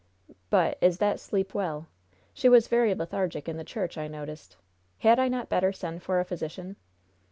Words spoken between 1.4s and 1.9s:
well?